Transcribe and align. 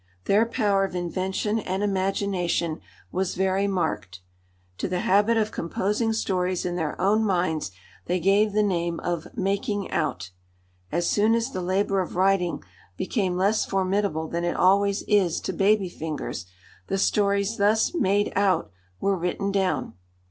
Their 0.25 0.47
power 0.47 0.83
of 0.83 0.95
invention 0.95 1.59
and 1.59 1.83
imagination 1.83 2.81
was 3.11 3.35
very 3.35 3.67
marked; 3.67 4.21
to 4.79 4.87
the 4.87 5.01
habit 5.01 5.37
of 5.37 5.51
composing 5.51 6.11
stories 6.11 6.65
in 6.65 6.75
their 6.75 6.99
own 6.99 7.23
minds 7.23 7.69
they 8.07 8.19
gave 8.19 8.51
the 8.53 8.63
name 8.63 8.99
of 9.01 9.27
"making 9.37 9.91
out." 9.91 10.31
As 10.91 11.05
soon 11.07 11.35
as 11.35 11.51
the 11.51 11.61
labour 11.61 12.01
of 12.01 12.15
writing 12.15 12.63
became 12.97 13.37
less 13.37 13.63
formidable 13.63 14.27
than 14.27 14.43
it 14.43 14.55
always 14.55 15.03
is 15.03 15.39
to 15.41 15.53
baby 15.53 15.87
fingers, 15.87 16.47
the 16.87 16.97
stories 16.97 17.57
thus 17.57 17.93
"made 17.93 18.33
out" 18.35 18.71
were 18.99 19.15
written 19.15 19.51
down. 19.51 19.93